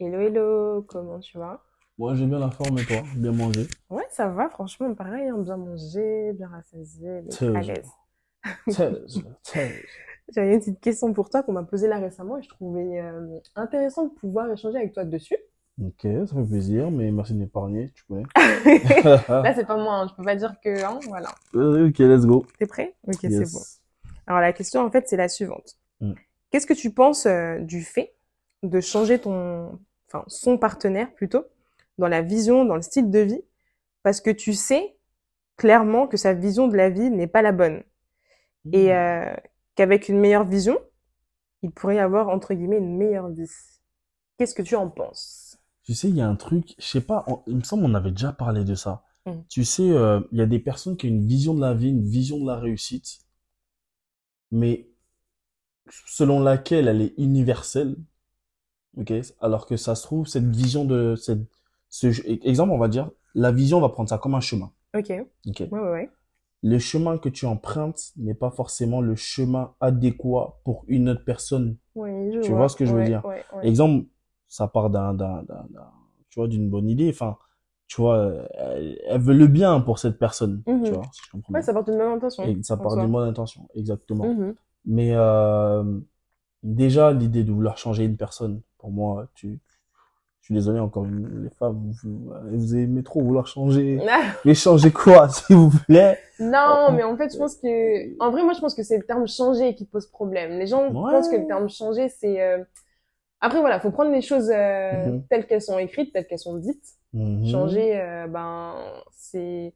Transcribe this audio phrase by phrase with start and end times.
[0.00, 1.60] Hello, hello, comment tu vas?
[1.98, 3.66] Moi, j'ai bien la forme et toi, bien manger.
[3.90, 7.90] Ouais, ça va, franchement, pareil, hein, bien manger, bien rassasié, à l'aise.
[10.32, 13.40] J'avais une petite question pour toi qu'on m'a posée là récemment et je trouvais euh,
[13.56, 15.36] intéressant de pouvoir échanger avec toi dessus.
[15.82, 18.22] Ok, ça fait plaisir, mais merci de m'épargner, tu connais.
[19.28, 21.34] Là, c'est pas moi, hein, je peux pas dire que, hein, voilà.
[21.56, 22.46] Euh, ok, let's go.
[22.60, 22.94] T'es prêt?
[23.04, 23.62] Ok, c'est bon.
[24.28, 25.76] Alors, la question, en fait, c'est la suivante.
[26.00, 26.12] Mm.
[26.52, 28.14] Qu'est-ce que tu penses euh, du fait
[28.62, 31.44] de changer ton, enfin, son partenaire plutôt,
[31.98, 33.42] dans la vision, dans le style de vie,
[34.02, 34.96] parce que tu sais
[35.56, 37.82] clairement que sa vision de la vie n'est pas la bonne
[38.72, 39.34] et euh,
[39.74, 40.78] qu'avec une meilleure vision,
[41.62, 43.50] il pourrait y avoir, entre guillemets, une meilleure vie.
[44.38, 45.58] Qu'est-ce que tu en penses?
[45.84, 47.94] Tu sais, il y a un truc, je sais pas, on- il me semble on
[47.94, 49.04] avait déjà parlé de ça.
[49.26, 49.32] Mm.
[49.48, 51.90] Tu sais, euh, il y a des personnes qui ont une vision de la vie,
[51.90, 53.20] une vision de la réussite,
[54.50, 54.88] mais
[56.06, 57.96] selon laquelle elle est universelle,
[58.96, 59.12] ok?
[59.40, 61.40] Alors que ça se trouve, cette vision de, cette,
[61.88, 62.06] ce,
[62.46, 65.08] exemple, on va dire, la vision, on va prendre ça comme un chemin, Ok,
[65.48, 65.62] ok?
[65.70, 66.10] ouais, ouais, ouais.
[66.62, 71.76] le chemin que tu empruntes n'est pas forcément le chemin adéquat pour une autre personne.
[71.94, 72.58] Oui, je Tu vois.
[72.58, 73.22] vois ce que je veux Ouais, dire?
[73.24, 73.68] ouais, ouais.
[73.68, 74.06] Exemple,
[74.48, 75.16] ça part d'un,
[76.30, 77.10] tu vois, d'une bonne idée.
[77.10, 77.36] Enfin,
[77.86, 80.62] tu vois, elle, elle veut le bien pour cette personne.
[80.66, 80.84] Mhm.
[80.84, 81.66] Tu vois, si je comprends Ouais, bien.
[81.66, 84.24] ça porte une bonne intention, Et ça part d'une bonne intention, exactement.
[84.24, 84.54] Mhm.
[84.84, 86.00] Mais euh,
[86.62, 89.58] déjà, l'idée de vouloir changer une personne, pour moi, tu,
[90.40, 94.00] je suis désolé encore, une- les femmes, vous, vous aimez trop vouloir changer.
[94.44, 96.20] Mais changer quoi, s'il vous plaît?
[96.40, 99.04] Non, mais en fait, je pense que, en vrai, moi, je pense que c'est le
[99.04, 100.58] terme changer qui pose problème.
[100.58, 101.10] Les gens Ouais.
[101.10, 102.62] pensent que le terme changer, c'est, euh,
[103.40, 105.22] après, voilà, faut prendre les choses euh, Mhm.
[105.30, 106.94] telles qu'elles sont écrites, telles qu'elles sont dites.
[107.12, 107.44] Mhm.
[107.46, 108.76] Changer, euh, ben,
[109.12, 109.74] c'est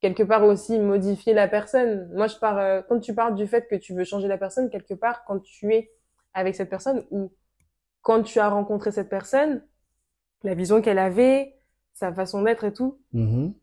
[0.00, 2.10] quelque part aussi modifier la personne.
[2.14, 4.70] Moi, je pars, euh, quand tu parles du fait que tu veux changer la personne,
[4.70, 5.92] quelque part, quand tu es
[6.34, 7.32] avec cette personne ou
[8.06, 9.64] quand tu as rencontré cette personne,
[10.44, 11.56] la vision qu'elle avait,
[11.94, 13.54] sa façon d'être et tout, Mhm.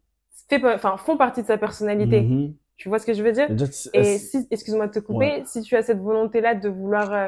[0.49, 2.21] fait, enfin, font partie de sa personnalité.
[2.21, 2.55] Mhm.
[2.75, 3.49] Tu vois ce que je veux dire?
[3.93, 7.27] Et si, excuse-moi de te couper, si tu as cette volonté-là de vouloir euh,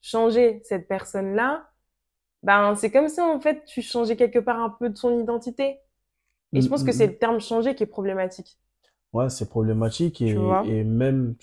[0.00, 1.68] changer cette personne-là,
[2.42, 5.80] ben c'est comme si en fait tu changeais quelque part un peu de son identité.
[6.54, 8.58] Et je pense que Mm, c'est le terme changer qui est problématique.
[9.12, 11.36] Ouais, c'est problématique et, et même,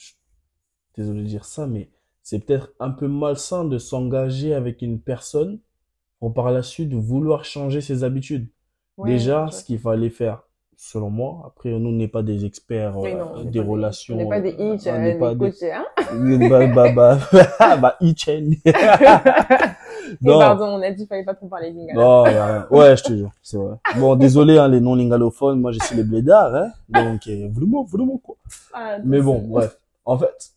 [0.96, 1.90] désolé de dire ça, mais
[2.24, 5.60] c'est peut-être un peu malsain de s'engager avec une personne
[6.20, 8.48] pour par la suite vouloir changer ses habitudes.
[8.98, 10.44] Ouais, Déjà, ce qu'il fallait faire,
[10.78, 14.16] selon moi, après, nous, on n'est pas des experts euh, non, des relations.
[14.16, 15.72] On n'est pas des euh, hitch, on euh, n'est des pas des...
[15.72, 15.86] hein.
[16.50, 17.98] bah, bah, bah, bah,
[20.22, 20.40] Non.
[20.40, 22.00] pardon, on a dit qu'il fallait pas trop parler lingala.
[22.00, 22.24] Non,
[22.78, 23.76] ouais, je te jure, c'est vrai.
[23.98, 26.72] Bon, désolé, hein, les non-lingalophones, moi, je suis les blédards, hein.
[26.90, 28.36] Donc, euh, vraiment, vraiment, quoi.
[28.74, 29.78] Ah, Mais bon, bref.
[30.04, 30.52] En fait,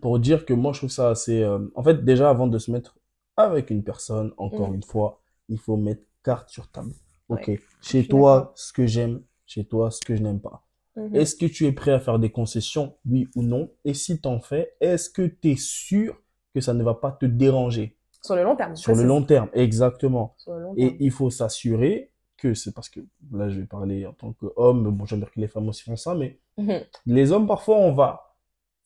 [0.00, 1.42] pour dire que moi, je trouve ça assez...
[1.42, 2.96] euh, En fait, déjà, avant de se mettre
[3.36, 4.74] avec une personne, encore Mm.
[4.76, 6.92] une fois, il faut mettre carte sur table.
[7.28, 10.62] Ok, Ouais, chez toi, ce que j'aime, chez toi, ce que je n'aime pas.
[10.96, 11.16] Mhm.
[11.16, 13.70] Est-ce que tu es prêt à faire des concessions, oui ou non?
[13.84, 16.16] Et si t'en fais, est-ce que tu es sûr
[16.54, 17.96] que ça ne va pas te déranger?
[18.22, 18.76] Sur le long terme.
[18.76, 19.48] sur le long terme?
[19.52, 20.34] Exactement.
[20.38, 23.00] Sur le long Et il faut s'assurer que c'est parce que
[23.32, 25.96] là, je vais parler en tant qu'homme, bon, j'aime bien que les femmes aussi font
[25.96, 26.80] ça, mais Mhm.
[27.06, 28.23] les hommes, parfois, on va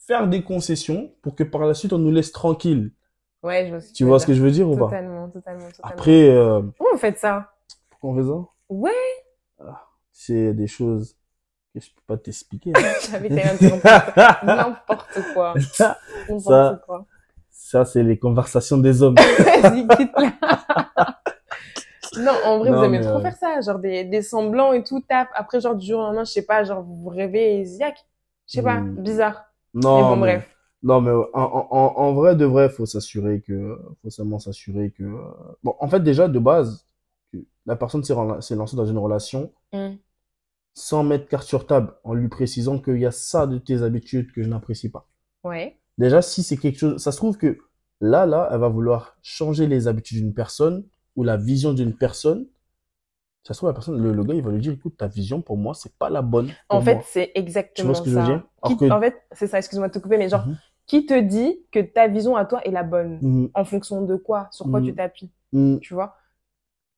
[0.09, 2.93] faire des concessions pour que par la suite, on nous laisse tranquille.
[3.43, 4.87] Ouais, je vois ce Tu vois ce que je veux dire ou pas?
[4.87, 5.83] Totalement, totalement, totalement.
[5.83, 7.53] Après, euh, Comment vous faites ça?
[7.91, 8.49] pourquoi on fait ça?
[8.71, 9.71] Ouais,
[10.11, 11.15] C'est des choses
[11.75, 12.73] que je peux pas t'expliquer.
[12.75, 12.81] hein.
[13.11, 13.29] j'avais.
[13.29, 15.55] N'importe quoi.
[15.55, 17.07] N'importe Ça- quoi.
[17.51, 19.17] Ça, c'est les conversations des hommes.
[19.63, 20.33] Vas-y, quitte-la.
[22.19, 24.83] Non, en vrai, Non, vous aimez trop euh, faire ça, genre des, des semblants et
[24.83, 25.29] tout, tape.
[25.35, 27.97] Après, genre, du jour au lendemain, je sais pas, genre, vous réveillez et ziac.
[28.47, 29.03] Je sais pas, Hmm.
[29.03, 29.45] bizarre.
[29.75, 30.55] Non, mais bon, mais- bref.
[30.83, 31.41] Non, mais en,
[31.97, 35.03] en, vrai, de vrai, faut s'assurer que, faut seulement s'assurer que,
[35.65, 36.87] bon, en fait, déjà, de base,
[37.67, 39.97] la personne s'est lancée dans une relation Hmm.
[40.75, 44.33] sans mettre carte sur table, en lui précisant qu'il y a ça de tes habitudes
[44.33, 45.09] que je n'apprécie pas.
[45.45, 45.77] Ouais.
[45.99, 47.59] Déjà, si c'est quelque chose, ça se trouve que
[48.01, 50.87] là, là, elle va vouloir changer les habitudes d'une personne
[51.17, 52.47] ou la vision d'une personne.
[53.49, 55.41] Ça se trouve, la personne, le, le gars, il va lui dire, écoute, ta vision,
[55.41, 56.49] pour moi, c'est pas la bonne.
[56.69, 58.27] En fait, c'est exactement Tu vois ce que je veux ça.
[58.27, 58.45] dire?
[58.65, 60.57] Qui- que- En fait, c'est ça, excuse-moi de te couper, mais genre, Mhm.
[60.87, 63.21] qui te dit que ta vision à toi est la bonne?
[63.23, 63.51] Mhm.
[63.55, 64.49] En fonction de quoi?
[64.53, 65.31] Sur quoi tu t'appuies?
[65.53, 65.81] Mhm.
[65.81, 66.17] Tu vois?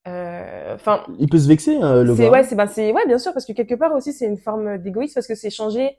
[0.08, 2.30] Euh, Enfin, Il peut se vexer, hein, le gars.
[2.30, 5.14] ouais c'est ben ouais bien sûr parce que quelque part aussi c'est une forme d'égoïsme
[5.14, 5.98] parce que c'est changer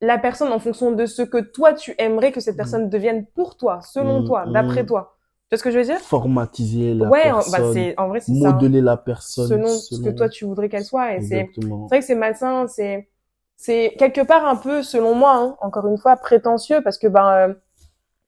[0.00, 3.56] la personne en fonction de ce que toi tu aimerais que cette personne devienne pour
[3.56, 5.16] toi selon toi d'après toi
[5.52, 6.00] vois ce que je veux dire?
[6.00, 8.68] Formatiser la ouais bah personne, c'est en vrai c'est ça hein.
[8.70, 11.48] la personne selon ce que toi tu voudrais qu'elle soit et c'est
[11.88, 13.08] vrai que c'est malsain c'est
[13.56, 17.28] c'est quelque part un peu selon moi hein, encore une fois prétentieux parce que ben
[17.32, 17.54] euh,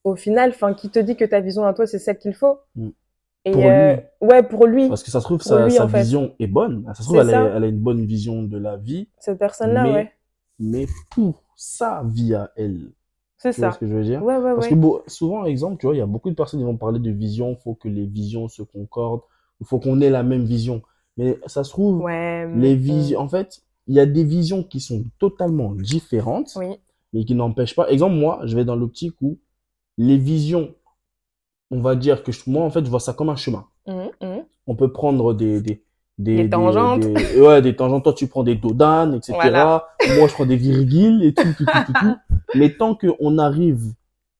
[0.04, 2.58] au final enfin qui te dit que ta vision à toi c'est celle qu'il faut?
[2.76, 2.88] Mm.
[3.46, 4.02] et Pour euh, lui.
[4.20, 6.00] Ouais, pour lui, Parce que ça se trouve, sa, lui, sa en fait.
[6.00, 6.84] vision est bonne.
[6.88, 7.42] Ça se trouve, elle, ça.
[7.42, 9.08] a- elle a une bonne vision de la vie.
[9.18, 10.12] cette personne-là, ouais.
[10.58, 12.90] mais pour sa vie à elle.
[13.52, 13.72] C'est ça.
[13.72, 14.22] ce que je veux dire?
[14.22, 16.60] Ouais, ouais, Parce que bon, souvent, exemple, tu vois, il y a beaucoup de personnes
[16.60, 19.22] qui vont parler de vision, faut que les visions se concordent,
[19.60, 20.82] il faut qu'on ait la même vision.
[21.16, 22.00] Mais ça se trouve,
[22.58, 26.76] les visions, en fait, il y a des visions qui sont totalement différentes, Oui.
[27.12, 27.88] mais qui n'empêchent pas.
[27.90, 29.38] Exemple, moi, je vais dans l'optique où
[29.98, 30.74] les visions,
[31.70, 33.66] on va dire que je- moi, en fait, je vois ça comme un chemin.
[33.86, 34.44] Mhm, mhm.
[34.66, 35.82] On peut prendre des, des,
[36.18, 37.00] Des tangentes.
[37.00, 38.04] des- ouais, des tangentes.
[38.04, 39.34] Toi, tu prends des dodanes, etc.
[39.40, 39.88] Voilà.
[40.16, 42.33] Moi, je prends des virgules et tout, tout, tout, tout, tout.
[42.54, 43.92] Mais tant qu'on arrive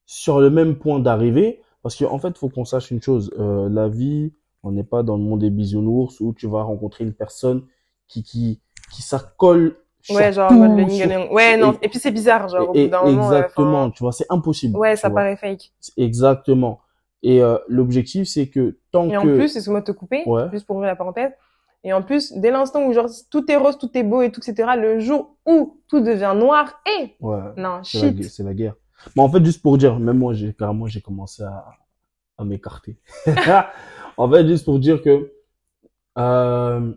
[0.06, 3.68] sur le même point d'arrivée, parce qu'en en fait, faut qu'on sache une chose, euh,
[3.68, 4.32] la vie,
[4.62, 7.62] on n'est pas dans le monde des bisounours où tu vas rencontrer une personne
[8.08, 8.60] qui, qui,
[8.92, 9.76] qui s'accole
[10.10, 11.32] Ouais, genre, tout, le sur-.
[11.32, 11.72] Ouais, non.
[11.80, 13.22] Et- Et puis c'est bizarre, genre, au bout d'un moment.
[13.32, 14.76] exactement, tu vois, c'est impossible.
[14.76, 15.20] Ouais, ça vois.
[15.22, 15.72] paraît fake.
[15.96, 16.80] Exactement.
[17.22, 19.28] Et euh, l'objectif, c'est que tant Et en que...
[19.34, 20.42] plus, excuse-moi de te couper, Ouais.
[20.52, 21.32] juste pour ouvrir la parenthèse.
[21.84, 24.40] Et en plus, dès l'instant où genre tout est rose, tout est beau et tout,
[24.40, 27.40] etc., le jour où tout devient noir, et Ouais.
[27.56, 28.16] non, C'est la, shit.
[28.16, 28.74] gue- c'est la guerre.
[29.16, 31.64] Mais en fait, juste pour dire, même moi, j'ai carrément, j'ai commencé à,
[32.38, 32.96] à m'écarter.
[34.16, 35.32] en fait, juste pour dire que
[36.18, 36.94] euh,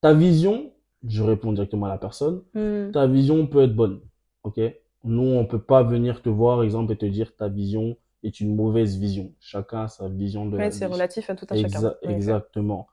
[0.00, 0.72] ta vision,
[1.06, 2.90] je réponds directement à la personne, Hmm.
[2.92, 4.00] ta vision peut être bonne,
[4.42, 4.60] ok?
[5.04, 8.54] Nous, on peut pas venir te voir, exemple, et te dire ta vision est une
[8.54, 9.32] mauvaise vision.
[9.40, 11.68] Chacun a sa vision de Ouais, c'est relatif à tout à chacun.
[11.80, 12.12] Exa- Ouais.
[12.14, 12.86] exactement.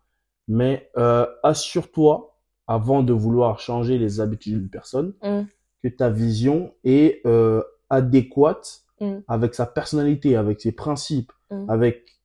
[0.49, 2.35] Mais euh, assure-toi,
[2.67, 5.43] avant de vouloir changer les habitudes d'une personne, Mm.
[5.81, 9.19] que ta vision est euh, adéquate Mm.
[9.29, 11.69] avec sa personnalité, avec ses principes, Mm.
[11.69, 12.19] avec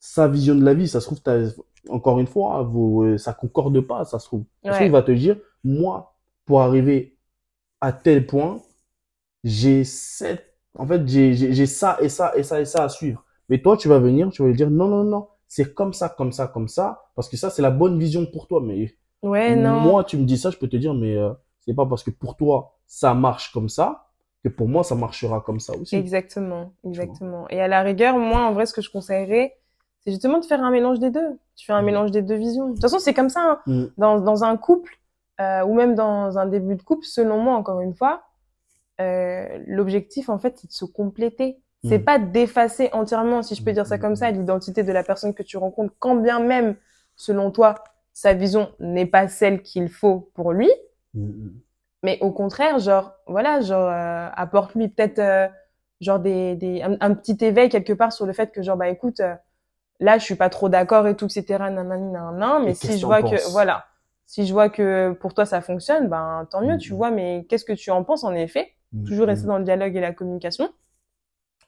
[0.00, 0.88] sa vision de la vie.
[0.88, 1.20] Ça se trouve,
[1.90, 4.44] encore une fois, vous, euh, ça concorde pas, ça se trouve.
[4.64, 4.86] Ça se trouve, Ouais.
[4.88, 6.16] il va te dire, moi,
[6.46, 7.16] pour arriver
[7.80, 8.60] à tel point,
[9.44, 13.24] j'ai cette, en fait, j'ai ça et ça et ça et ça à suivre.
[13.48, 16.08] Mais toi, tu vas venir, tu vas lui dire, non, non, non, c'est comme ça,
[16.08, 18.60] comme ça, comme ça, parce que ça, c'est la bonne vision pour toi.
[18.62, 19.80] Mais Ouais, non.
[19.80, 22.10] moi, tu me dis ça, je peux te dire, mais euh, c'est pas parce que
[22.10, 24.06] pour toi, ça marche comme ça,
[24.44, 25.96] que pour moi, ça marchera comme ça aussi.
[25.96, 27.48] Exactement, exactement.
[27.48, 29.56] Et à la rigueur, moi, en vrai, ce que je conseillerais,
[30.04, 31.38] c'est justement de faire un mélange des deux.
[31.56, 31.86] Tu fais un Mm.
[31.86, 32.66] mélange des deux visions.
[32.68, 33.60] De toute façon, c'est comme ça, hein.
[33.66, 33.84] Mm.
[33.96, 34.96] dans, dans un couple,
[35.40, 38.22] euh, ou même dans un début de couple, selon moi, encore une fois,
[39.00, 41.58] euh, l'objectif, en fait, c'est de se compléter.
[41.84, 42.04] C'est Mm.
[42.04, 44.34] pas d'effacer entièrement, si je peux Mm, dire ça mm, comme ça, mm.
[44.36, 46.76] l'identité de la personne que tu rencontres, quand bien même,
[47.16, 47.76] selon toi,
[48.12, 50.70] sa vision n'est pas celle qu'il faut pour lui.
[52.02, 55.48] Mais au contraire, genre, voilà, genre, euh, apporte-lui peut-être, euh,
[56.00, 58.88] genre, des, des, un, un petit éveil quelque part sur le fait que, genre, bah,
[58.88, 59.34] écoute, euh,
[60.00, 63.06] là, je suis pas trop d'accord et tout, etc., nanani, nanana, mais Et si je
[63.06, 63.86] vois que, voilà,
[64.26, 67.64] si je vois que pour toi ça fonctionne, ben, tant mieux, tu vois, mais qu'est-ce
[67.64, 68.68] que tu en penses, en effet?
[69.06, 70.70] Toujours rester dans le dialogue et la communication.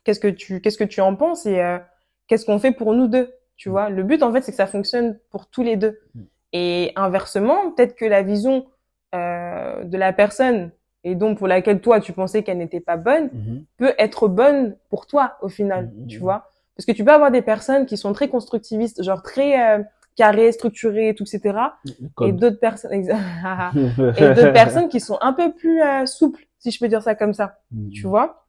[0.05, 1.79] Qu'est-ce que tu, qu'est-ce que tu en penses et, euh,
[2.27, 3.33] qu'est-ce qu'on fait pour nous deux?
[3.57, 3.73] Tu Mhm.
[3.73, 5.99] vois, le but, en fait, c'est que ça fonctionne pour tous les deux.
[6.15, 6.27] Mhm.
[6.53, 8.67] Et inversement, peut-être que la vision,
[9.15, 10.71] euh, de la personne
[11.03, 13.65] et donc pour laquelle toi tu pensais qu'elle n'était pas bonne Mhm.
[13.79, 16.07] peut être bonne pour toi au final, Mhm.
[16.07, 16.49] tu vois?
[16.77, 19.83] Parce que tu peux avoir des personnes qui sont très constructivistes, genre très euh,
[20.17, 21.59] carrées, structurées, tout, etc.
[21.85, 21.93] Le
[22.29, 26.79] Et d'autres personnes, et d'autres personnes qui sont un peu plus euh, souples, si je
[26.79, 28.40] peux dire ça comme ça, Mm, tu vois,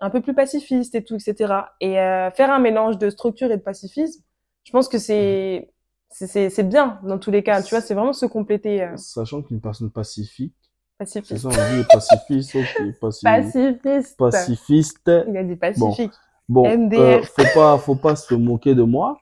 [0.00, 1.54] un peu plus pacifistes et tout, etc.
[1.80, 4.22] Et euh, faire un mélange de structure et de pacifisme,
[4.64, 5.70] je pense que c'est
[6.10, 8.96] c'est c'est c'est bien dans tous les cas, tu vois, c'est vraiment se compléter euh,
[8.96, 10.54] Sachant qu'une personne pacifique,
[10.98, 11.38] c'est pacifiste.
[11.38, 12.56] ça, on dit pacifiste,
[13.00, 14.16] paci- Pacifiste.
[14.18, 15.10] pacifiste.
[15.28, 16.12] Il a dit pacifique.
[16.48, 16.98] Bon, MDR.
[16.98, 19.20] euh, faut pas, faut pas se moquer de moi.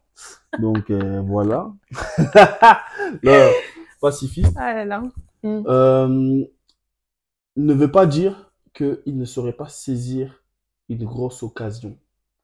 [0.59, 1.71] Donc euh, voilà.
[3.23, 3.51] Le
[4.01, 5.03] pacifiste Ah là là.
[5.43, 5.63] Mm.
[5.67, 6.45] euh,
[7.57, 10.43] ne veut pas dire qu'il ne saurait pas saisir
[10.89, 11.97] une grosse occasion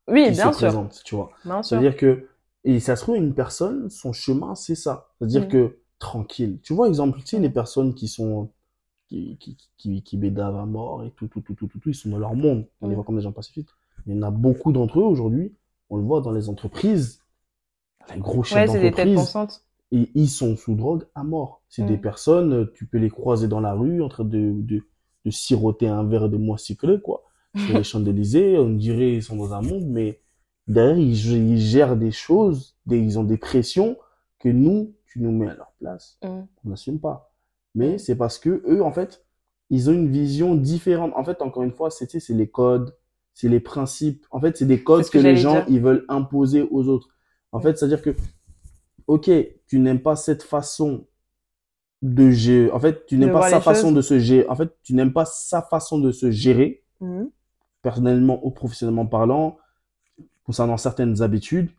[0.08, 0.66] Oui, qui bien se sûr.
[0.68, 1.30] présente, tu vois.
[1.62, 2.28] C'est-à-dire que,
[2.64, 5.08] et ça se trouve, une personne, son chemin, c'est ça.
[5.18, 5.48] C'est-à-dire Mm.
[5.48, 6.58] que, tranquille.
[6.62, 7.42] Tu vois, exemple, tu sais, Mm.
[7.42, 8.50] les personnes qui sont,
[9.08, 11.94] qui, qui, qui, qui bédavent à mort et tout, tout, tout, tout, tout, tout, ils
[11.94, 12.66] sont dans leur monde.
[12.80, 12.96] On les Mm.
[12.96, 13.68] voit comme des gens pacifiques.
[14.06, 15.54] Il y en a beaucoup d'entre eux aujourd'hui.
[15.90, 17.20] On le voit dans les entreprises.
[18.14, 19.36] Les gros chefs Ouais, d'entreprise.
[19.92, 21.62] Et ils sont sous drogue à mort.
[21.68, 21.86] C'est Mm.
[21.86, 24.82] des personnes, euh, tu peux les croiser dans la rue en train de, de,
[25.24, 27.22] de siroter un verre de mois cyclé, quoi.
[27.56, 30.20] Sur les Champs-Élysées, on dirait ils sont dans un monde, mais
[30.66, 33.96] derrière, ils, gèrent des choses, des, ils ont des pressions
[34.40, 36.18] que nous, tu nous mets à leur place.
[36.23, 36.28] Mm.
[36.64, 37.32] On n'assume pas.
[37.75, 39.25] Mais c'est parce que eux, en fait,
[39.70, 41.12] ils ont une vision différente.
[41.16, 42.96] En fait, encore une fois, c'est, tu sais, c'est les codes,
[43.34, 44.26] c'est les principes.
[44.30, 45.64] En fait, c'est des codes ce que que, les gens, dire.
[45.68, 47.08] ils veulent imposer aux autres.
[47.52, 48.16] En fait, c'est-à-dire que,
[49.06, 49.30] ok,
[49.66, 51.06] tu n'aimes pas cette façon
[52.02, 52.70] de gérer.
[52.73, 53.94] En fait, tu n'aimes pas sa façon choses.
[53.94, 54.49] de se gérer.
[54.49, 57.25] En fait, tu n'aimes pas sa façon de se gérer, Mm.
[57.84, 59.58] Personnellement ou professionnellement parlant,
[60.44, 61.70] concernant certaines habitudes.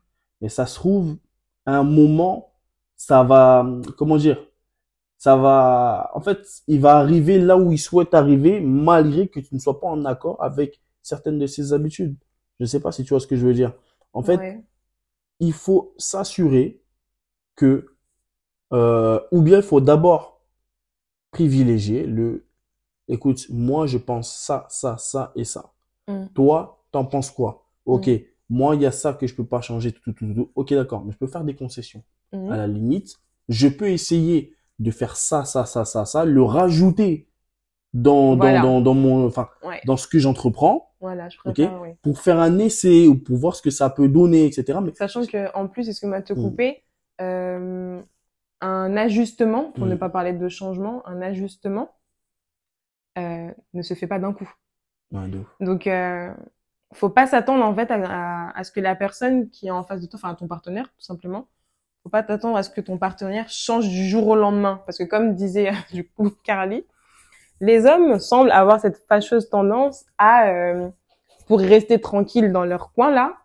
[0.41, 1.17] Et ça se trouve,
[1.65, 2.53] à un moment,
[2.97, 3.65] ça va,
[3.97, 4.39] comment dire,
[5.17, 9.55] ça va, en fait, il va arriver là où il souhaite arriver, malgré que tu
[9.55, 12.17] ne sois pas en accord avec certaines de ses habitudes.
[12.59, 13.73] Je ne sais pas si tu vois ce que je veux dire.
[14.13, 14.65] En fait, Ouais.
[15.39, 16.81] il faut s'assurer
[17.55, 17.95] que,
[18.73, 20.41] euh, ou bien il faut d'abord
[21.31, 22.47] privilégier le,
[23.09, 25.73] écoute, moi je pense ça, ça, ça et ça.
[26.07, 26.25] Mm.
[26.33, 27.65] Toi, t'en penses quoi?
[27.85, 28.09] Ok,
[28.49, 30.51] moi il y a ça que je peux pas changer, tout, tout, tout, tout.
[30.55, 32.03] Ok, d'accord, mais je peux faire des concessions.
[32.33, 32.51] Mhm.
[32.51, 33.15] À la limite,
[33.49, 37.27] je peux essayer de faire ça, ça, ça, ça, ça, le rajouter
[37.93, 38.61] dans, Voilà.
[38.61, 39.81] dans, dans, dans mon, enfin, Ouais.
[39.85, 41.89] dans ce que j'entreprends Voilà, je préfère, oui.
[42.01, 44.81] pour faire un essai ou pour voir ce que ça peut donner, etc.
[44.81, 46.41] Mais Sachant que, en plus, excuse-moi de te Mm.
[46.41, 46.83] couper,
[47.21, 48.01] euh,
[48.61, 49.99] un ajustement, pour ne Mm.
[49.99, 51.89] pas parler de changement, un ajustement
[53.17, 54.49] euh, ne se fait pas d'un coup.
[55.11, 55.47] Ouais, de ouf.
[55.59, 56.33] Donc, euh,
[56.93, 57.95] faut pas s'attendre en fait à,
[58.49, 60.85] à, à ce que la personne qui est en face de toi, enfin ton partenaire,
[60.85, 61.47] tout simplement,
[62.03, 65.03] faut pas t'attendre à ce que ton partenaire change du jour au lendemain, parce que
[65.03, 66.85] comme disait du coup Carly,
[67.61, 70.89] les hommes semblent avoir cette fâcheuse tendance à, euh,
[71.47, 73.37] pour rester tranquille dans leur coin là,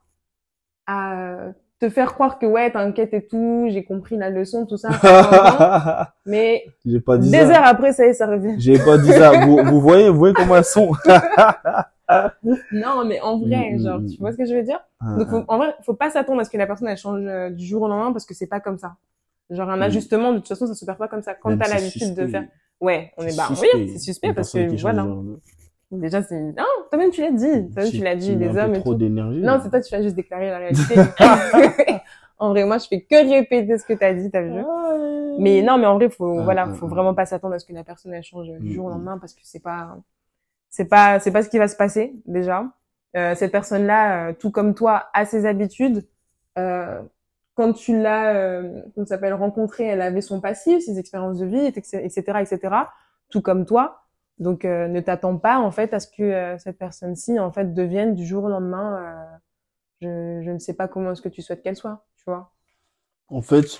[0.87, 4.91] à te faire croire que ouais t'inquiète et tout, j'ai compris la leçon, tout ça.
[6.27, 7.59] mais J'ai pas dit des ça.
[7.61, 8.55] heures après ça y est, ça revient.
[8.59, 9.47] J'ai pas dit ça.
[9.47, 10.93] Vous, vous voyez, vous voyez comment elles sont.
[12.73, 14.81] Non, mais en vrai, Mm, mm, genre, mm, tu vois ce que je veux dire?
[15.17, 17.51] Donc, faut- en vrai, faut pas s'attendre à ce que la personne elle change euh,
[17.51, 18.97] du jour au lendemain parce que c'est pas comme ça.
[19.49, 21.35] Genre un ajustement, de toute façon, ça se perd pas comme ça.
[21.35, 22.45] Quand t'as l'habitude de faire,
[22.81, 25.07] ouais, on est bah, oui, c'est suspect parce que voilà.
[25.91, 27.71] Déjà, c'est, non, toi-même tu l'as dit.
[27.73, 29.41] Toi-même tu l'as dit, les hommes et trop d'énergie.
[29.41, 30.95] Non, c'est toi, tu as juste déclaré la réalité.
[32.39, 34.53] en vrai, moi, je fais que répéter ce que t'as dit, t'as vu?
[34.53, 35.37] Ouais.
[35.41, 36.91] Mais non, mais en vrai, faut, Ah, voilà, ah, faut ah.
[36.91, 38.93] vraiment pas s'attendre à ce que la personne elle change du Mm, jour au mm.
[38.93, 39.97] lendemain parce que c'est pas,
[40.69, 42.67] c'est pas, c'est pas ce qui va se passer déjà.
[43.17, 46.07] Euh, cette personne-là, euh, tout comme toi, a ses habitudes.
[46.59, 47.01] Euh,
[47.55, 52.01] quand tu l'as, euh, s'appelle, rencontrée, elle avait son passif, ses expériences de vie, etc.,
[52.41, 52.59] etc.,
[53.29, 54.05] tout comme toi.
[54.41, 57.75] Donc, euh, ne t'attends pas en fait à ce que euh, cette personne-ci en fait
[57.75, 59.37] devienne du jour au lendemain.
[60.03, 62.53] euh, je, je ne sais pas comment est-ce que tu souhaites qu'elle soit, tu vois.
[63.29, 63.79] En fait,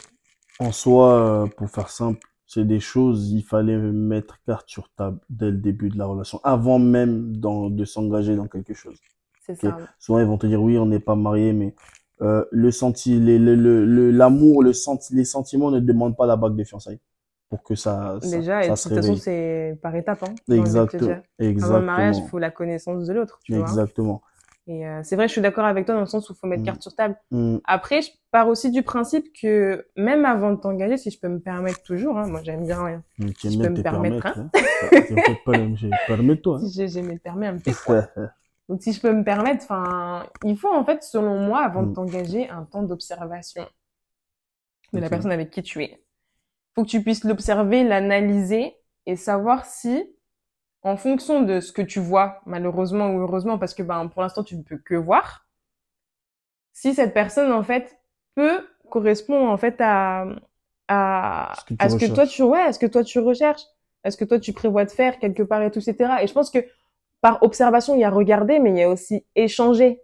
[0.61, 5.21] en soi, euh, pour faire simple, c'est des choses, il fallait mettre carte sur table
[5.31, 8.99] dès le début de la relation, avant même dans- de s'engager dans quelque chose.
[9.41, 9.91] C'est ça.
[9.99, 11.75] Souvent, ils vont te dire, oui, on n'est pas mariés, mais
[12.23, 16.27] euh, le senti, les- le, le, le- l'amour, le senti, les sentiments ne demandent pas
[16.27, 17.01] la bague de fiançailles
[17.51, 20.23] pour que ça, ça, Déjà, et ça de se toute façon, c'est par étapes.
[20.23, 21.23] Hein, de Exactement, dire.
[21.61, 23.81] Avant le mariage, il exactement, faut la connaissance de l'autre, tu vois.
[23.81, 24.23] exactement.
[24.67, 26.47] Et euh, c'est vrai, je suis d'accord avec toi dans le sens où il faut
[26.47, 26.65] mettre Mm.
[26.65, 27.17] carte sur table.
[27.33, 27.59] Mm.
[27.65, 31.41] Après, je pars aussi du principe que même avant de t'engager, si je peux me
[31.41, 34.51] permettre toujours, hein, moi j'aime bien, hein, Mais tu Si je peux me permettre, hein.
[35.73, 36.61] J'ai- permets-toi.
[36.61, 37.63] si j'ai mes permis à me hein.
[37.63, 38.35] faire.
[38.69, 41.89] Donc si je peux me permettre, enfin, il faut en fait, selon moi, avant de
[41.89, 41.95] Mm.
[41.95, 43.67] t'engager, un temps d'observation
[44.93, 46.01] de la personne avec qui tu es.
[46.75, 50.05] Faut que tu puisses l'observer, l'analyser et savoir si,
[50.83, 54.45] en fonction de ce que tu vois, malheureusement ou heureusement, parce que ben pour l'instant
[54.45, 55.47] tu ne peux que voir,
[56.73, 57.99] si cette personne en fait
[58.35, 60.27] peut correspondre en fait à
[60.89, 63.19] à Ce que tu à ce que toi tu ouais, à ce que toi tu
[63.21, 63.63] recherches,
[64.05, 66.23] à ce que toi tu prévois de faire quelque part et tout, etc.
[66.23, 66.59] Et je pense que
[67.23, 70.01] par observation, il y a regarder, mais il y a aussi échanger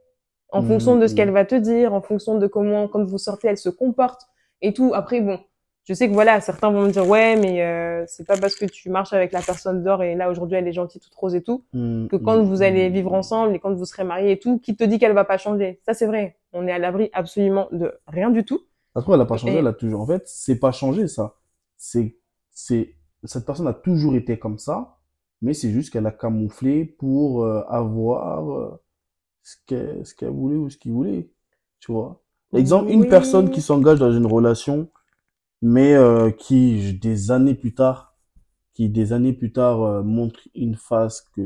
[0.50, 1.16] en Mhm, fonction de ce mhm.
[1.16, 4.22] qu'elle va te dire, en fonction de comment, quand vous sortez, elle se comporte
[4.62, 4.92] et tout.
[4.94, 5.40] Après, bon,
[5.86, 8.64] je sais que voilà, certains vont me dire, ouais, mais euh, c'est pas parce que
[8.64, 11.42] tu marches avec la personne d'or et là, aujourd'hui, elle est gentille, toute rose et
[11.42, 13.14] tout, Mm, que quand mm, vous allez mm, vivre mm.
[13.14, 15.80] ensemble et quand vous serez mariés et tout, qui te dit qu'elle va pas changer?
[15.86, 16.36] Ça, c'est vrai.
[16.52, 18.60] On est à l'abri absolument de rien du tout.
[18.94, 20.00] Ça trouve, elle a pas changé, Et- elle a toujours.
[20.00, 21.36] En fait, c'est pas changé, ça.
[21.76, 22.16] C'est,
[22.50, 24.98] c'est, cette personne a toujours été comme ça,
[25.40, 28.82] mais c'est juste qu'elle a camouflé pour euh, avoir euh,
[29.42, 31.30] ce qu'elle, ce qu'elle voulait ou ce qu'il voulait.
[31.78, 32.22] Tu vois.
[32.54, 34.88] Exemple, une personne qui s'engage dans une relation,
[35.62, 38.14] mais euh, qui, des années plus tard,
[38.74, 41.40] qui des années plus tard euh, montre une face que,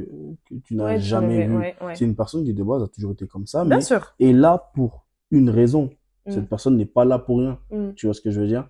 [0.49, 1.57] que tu n'as Ouais, jamais vue.
[1.57, 1.95] ouais, ouais.
[1.95, 4.15] C'est une personne qui, de base, a toujours été comme ça, Bien mais sûr.
[4.19, 5.91] est là pour une raison.
[6.27, 6.31] Mm.
[6.33, 7.59] Cette personne n'est pas là pour rien.
[7.71, 7.93] Mm.
[7.95, 8.69] Tu vois ce que je veux dire?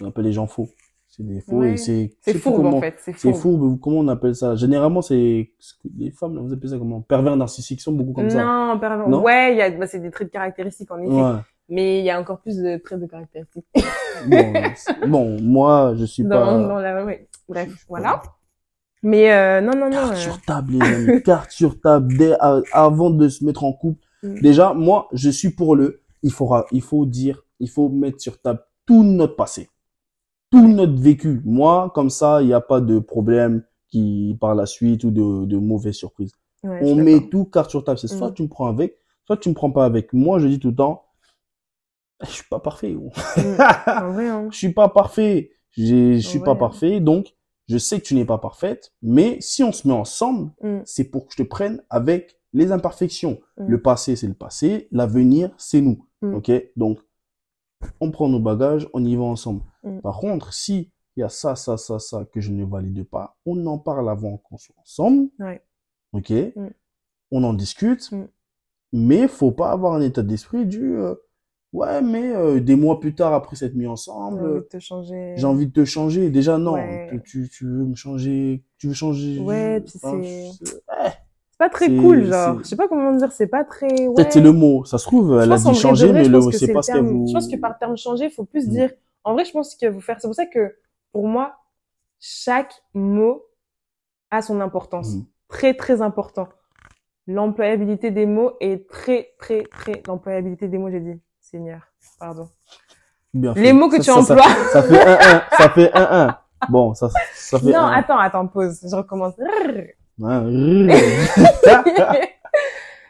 [0.00, 0.68] On appelle les gens faux.
[1.08, 1.72] C'est des faux Ouais.
[1.72, 2.94] et c'est, C'est fourbe, comment- en fait.
[2.98, 3.78] C'est C'est fourbe.
[3.80, 4.54] comment on appelle ça?
[4.56, 5.52] Généralement, c'est,
[5.96, 7.02] les femmes, vous appelez ça comment?
[7.02, 8.42] Pervers narcissiques sont beaucoup comme ça.
[8.44, 9.08] Non, pardon.
[9.10, 9.22] Non?
[9.22, 11.42] Ouais, il y a, bah, c'est des traits de caractéristiques, en effet.
[11.72, 13.64] Mais il y a encore plus de traits de caractéristiques.
[15.06, 17.26] Bon, moi, je suis dans, pas, dans la, ouais.
[17.48, 18.22] Bref, voilà.
[19.02, 19.90] Mais euh, non, non, non.
[19.90, 23.64] carte euh, sur table, les amis, carte sur table, dès, a- avant de se mettre
[23.64, 23.98] en couple.
[24.22, 24.40] Mm.
[24.40, 28.40] Déjà, moi, je suis pour le, il faudra, il faut dire, il faut mettre sur
[28.40, 29.68] table tout notre passé,
[30.50, 31.40] tout notre vécu.
[31.44, 35.46] Moi, comme ça, il n'y a pas de problème qui, par la suite, ou de,
[35.46, 36.32] de mauvaises surprises.
[36.62, 37.98] ouais, On met tout carte sur table.
[37.98, 38.34] C'est soit Mm.
[38.34, 40.12] tu me prends avec, soit tu me prends pas avec.
[40.12, 41.04] Moi, je dis tout le temps,
[42.24, 42.94] je suis pas parfait.
[42.94, 43.58] vrai,
[44.28, 44.48] hein.
[44.50, 45.50] Je suis pas parfait.
[45.72, 46.44] Je suis Ouais.
[46.44, 47.34] pas parfait, donc
[47.68, 48.92] je sais que tu n'es pas parfaite.
[49.02, 50.80] Mais si on se met ensemble, Mm.
[50.84, 53.40] c'est pour que je te prenne avec les imperfections.
[53.56, 53.66] Mm.
[53.68, 54.88] Le passé, c'est le passé.
[54.90, 56.06] L'avenir, c'est nous.
[56.20, 56.34] Mm.
[56.34, 56.50] Ok?
[56.76, 56.98] Donc,
[58.00, 59.62] on prend nos bagages, on y va ensemble.
[60.02, 63.36] Par contre, si il y a ça, ça, ça, ça que je ne valide pas,
[63.44, 65.28] on en parle avant qu'on soit ensemble.
[65.40, 65.62] Ouais.
[66.12, 66.32] Ok?
[67.32, 68.10] On en discute.
[68.92, 71.14] Mais faut pas avoir un état d'esprit du euh,
[71.72, 74.66] ouais, mais euh, des mois plus tard après s'être mis ensemble, J'ai envie euh, de
[74.68, 75.34] te changer.
[75.36, 76.30] j'ai envie de te changer.
[76.30, 77.10] Déjà non, Ouais.
[77.24, 79.38] tu, tu, veux me changer, tu veux changer.
[79.40, 80.82] Ouais, puis Enfin, c'est-
[81.58, 82.58] pas très cool, genre.
[82.60, 84.08] Je sais pas comment dire, c'est pas très.
[84.08, 84.14] Ouais.
[84.14, 84.84] Peut-être c'est le mot.
[84.84, 87.04] Ça se trouve, Je elle a dit changer, vrai, mais le c'est pas ce qu'elle
[87.04, 87.26] vous.
[87.28, 88.70] Je pense que par terme changer, il faut plus Mm.
[88.70, 88.90] dire.
[89.24, 90.16] En vrai, je pense que vous faire.
[90.20, 90.74] C'est pour ça que,
[91.12, 91.54] pour moi,
[92.18, 93.44] chaque mot
[94.32, 95.14] a son importance.
[95.14, 95.24] Mhm.
[95.48, 96.48] Très, très important.
[97.28, 100.02] L'employabilité des mots est très, très, très.
[100.08, 101.20] L'employabilité des mots, j'ai dit.
[101.52, 101.80] Seigneur,
[102.18, 102.48] pardon.
[103.34, 103.72] Bien Les fait.
[103.72, 104.54] mots que Ça- tu ça- emploies.
[104.72, 105.42] Ça, ça fait un un.
[105.56, 106.38] Ça fait un un.
[106.70, 107.92] Bon, ça, ça fait Non, un.
[107.92, 108.80] attends, attends, pause.
[108.88, 109.34] Je recommence.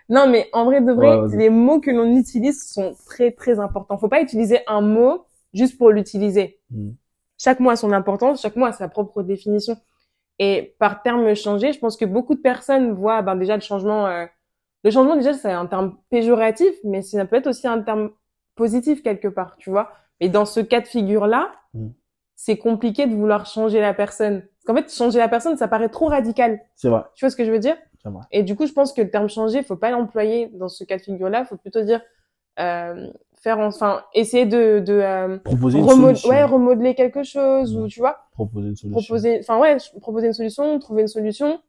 [0.08, 3.58] Non, mais en vrai de vrai, Ouais, les mots que l'on utilise sont très très
[3.58, 3.96] importants.
[3.96, 6.60] Faut pas utiliser un mot juste pour l'utiliser.
[6.70, 6.90] Mm.
[7.38, 9.76] Chaque mot a son importance, chaque mot a sa propre définition.
[10.38, 14.06] Et par terme changé, je pense que beaucoup de personnes voient ben, déjà le changement.
[14.06, 14.26] euh,
[14.84, 18.10] Le changement déjà c'est un terme péjoratif, mais ça peut être aussi un terme
[18.62, 19.90] positif quelque part, tu vois.
[20.20, 21.88] Et dans ce cas de figure là, Mm.
[22.36, 24.40] c'est compliqué de vouloir changer la personne.
[24.42, 26.60] Parce qu'en fait, changer la personne, ça paraît trop radical.
[26.76, 27.76] C'est vrai, Tu vois ce que je veux dire?
[28.02, 28.22] C'est vrai.
[28.30, 30.96] et du coup, je pense que le terme changer, faut pas l'employer dans ce cas
[30.98, 31.44] de figure-là.
[31.44, 32.00] Faut plutôt dire
[32.60, 33.08] euh,
[33.42, 36.28] faire, enfin, essayer de, de euh, Proposer une solution.
[36.30, 39.00] ouais, remodeler quelque chose ou tu vois, Proposer une solution.
[39.00, 41.60] proposer, enfin ouais, proposer une solution, trouver une solution.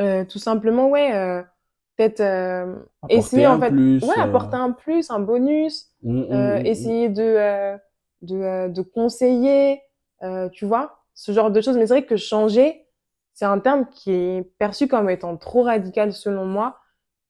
[0.00, 1.42] Euh, tout simplement, ouais, euh,
[1.96, 2.76] peut-être euh,
[3.08, 6.60] essayer un en fait, plus, ouais, euh, apporter un plus, un bonus, mm, mm, euh,
[6.60, 7.76] mm, essayer de euh,
[8.22, 9.82] de, euh, de conseiller,
[10.22, 11.76] euh, tu vois, ce genre de choses.
[11.76, 12.86] Mais c'est vrai que changer,
[13.34, 16.78] c'est un terme qui est perçu comme étant trop radical selon moi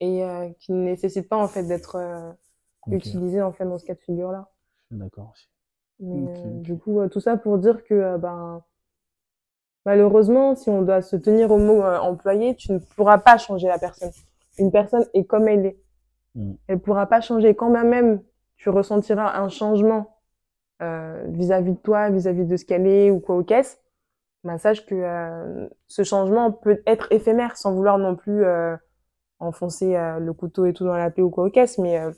[0.00, 2.31] et euh, qui ne nécessite pas en fait d'être euh,
[2.87, 4.48] Ok, utilisé en fait dans ce cas de figure-là.
[4.90, 5.48] je suis D'accord aussi.
[6.00, 8.62] Mais Ok, euh, du coup, euh, tout ça pour dire que euh, ben
[9.87, 13.79] malheureusement, si on doit se tenir au mot employé, tu ne pourras pas changer la
[13.79, 14.12] personne.
[14.58, 15.78] Une personne est comme elle est.
[16.34, 16.52] Mm.
[16.68, 17.54] Elle pourra pas changer.
[17.54, 18.20] Quand bien même
[18.56, 20.18] tu ressentiras un changement
[20.82, 23.80] euh, vis-à-vis de toi, vis-à-vis de ce qu'elle est ou quoi au caisse,
[24.42, 28.76] ben sache que euh, ce changement peut être éphémère sans vouloir non plus euh,
[29.38, 32.10] enfoncer euh, le couteau et tout dans la plaie ou quoi au caisse, mais euh,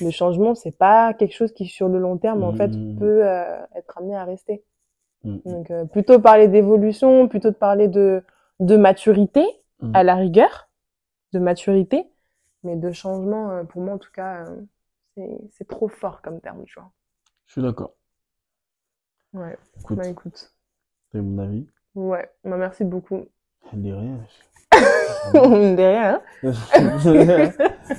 [0.00, 2.98] le changement c'est pas quelque chose qui sur le long terme en fait Mm.
[2.98, 4.64] peut euh, être amené à rester.
[5.24, 5.36] Mm.
[5.44, 8.22] Donc euh, plutôt parler d'évolution, plutôt de parler de
[8.60, 9.44] de maturité
[9.94, 10.68] à la rigueur,
[11.32, 12.06] de maturité,
[12.62, 14.62] mais de changement euh, pour moi en tout cas euh,
[15.50, 16.90] c'est trop fort comme terme, tu vois.
[17.46, 17.94] Je suis d'accord.
[19.32, 20.52] Ouais, Écoute, bah écoute.
[21.10, 21.66] c'est mon avis.
[21.94, 23.26] Ouais, bah merci beaucoup.
[23.72, 23.82] Elle
[25.74, 26.22] rien.
[26.42, 26.52] Hein.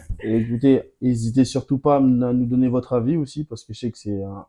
[0.23, 3.97] Écoutez, n'hésitez surtout pas à nous donner votre avis aussi, parce que je sais que
[3.97, 4.47] c'est un,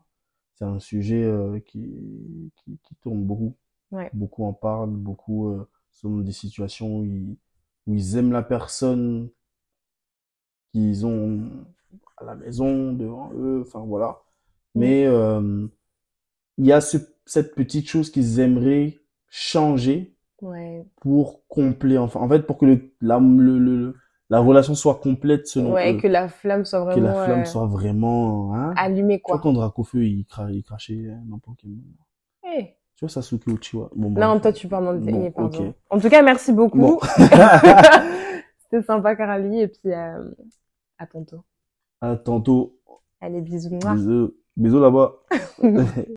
[0.54, 3.56] c'est un sujet euh, qui, qui, qui tourne beaucoup.
[3.90, 4.10] Ouais.
[4.12, 7.36] Beaucoup en parlent, beaucoup euh, sont dans des situations où ils,
[7.86, 9.30] où ils aiment la personne
[10.72, 11.40] qu'ils ont
[12.16, 14.18] à la maison, devant eux, enfin voilà.
[14.74, 15.66] Mais euh,
[16.58, 22.28] il y a ce, cette petite chose qu'ils aimeraient changer Ouais, pour combler, enfin, en
[22.28, 23.96] fait, pour que le, la, le, le- le-
[24.30, 26.00] la relation soit complète selon ouais, eux.
[26.00, 28.74] que la flamme soit que la vraiment flamme euh, soit vraiment, hein.
[28.76, 29.38] allumée quoi.
[29.38, 31.76] quand Dracofeu, il, cra il crachait euh, dans Pokémon.
[32.96, 33.90] Tu vois, Sasuke Uchiwa.
[33.96, 34.42] Bon, Non, bref.
[34.42, 35.68] toi tu parles dans le Bon, dernier, pardon.
[35.68, 35.74] ok.
[35.90, 36.78] En tout cas, merci beaucoup.
[36.78, 36.98] Bon.
[38.58, 40.30] C'était sympa, Caralie, et puis euh,
[40.98, 41.44] à tantôt.
[42.00, 42.78] à tantôt.
[43.20, 43.70] Allez, bisous.
[43.70, 44.34] Bisous.
[44.56, 45.14] Bisous là-bas.